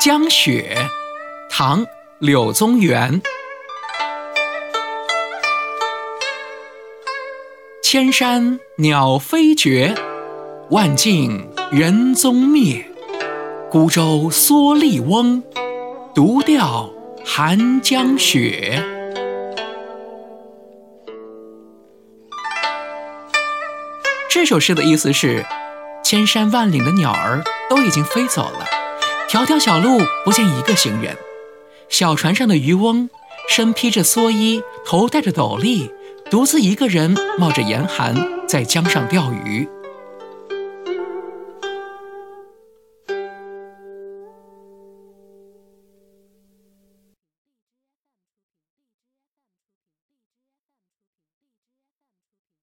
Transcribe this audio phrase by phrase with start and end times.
[0.00, 0.78] 江雪，
[1.50, 1.84] 唐·
[2.20, 3.20] 柳宗元。
[7.82, 9.94] 千山鸟飞绝，
[10.70, 12.82] 万径人踪灭。
[13.70, 15.42] 孤舟蓑笠翁，
[16.14, 16.88] 独钓
[17.22, 18.82] 寒江雪。
[24.30, 25.44] 这首诗的意思是：
[26.02, 28.64] 千山万岭的鸟儿都已经飞走了，
[29.30, 31.16] 条条小路不见一个行人。
[31.88, 33.08] 小船上的渔翁，
[33.48, 35.88] 身披着蓑衣，头戴着斗笠，
[36.28, 38.12] 独自一个人冒着严寒
[38.48, 39.68] 在江上钓鱼。